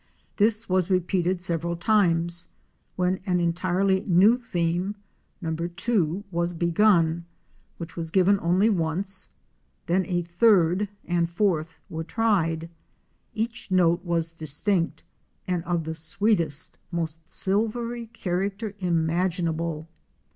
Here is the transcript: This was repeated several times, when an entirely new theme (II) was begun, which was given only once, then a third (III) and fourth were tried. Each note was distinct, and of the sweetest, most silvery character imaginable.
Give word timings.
This 0.37 0.67
was 0.67 0.89
repeated 0.89 1.41
several 1.41 1.75
times, 1.75 2.47
when 2.95 3.19
an 3.27 3.39
entirely 3.39 4.03
new 4.07 4.35
theme 4.39 4.95
(II) 5.43 6.23
was 6.31 6.55
begun, 6.55 7.25
which 7.77 7.95
was 7.95 8.09
given 8.09 8.39
only 8.39 8.67
once, 8.67 9.29
then 9.85 10.03
a 10.07 10.23
third 10.23 10.81
(III) 10.83 10.87
and 11.05 11.29
fourth 11.29 11.77
were 11.87 12.03
tried. 12.03 12.71
Each 13.35 13.69
note 13.69 14.03
was 14.03 14.31
distinct, 14.31 15.03
and 15.47 15.63
of 15.65 15.83
the 15.83 15.93
sweetest, 15.93 16.79
most 16.91 17.29
silvery 17.29 18.07
character 18.07 18.73
imaginable. 18.79 19.87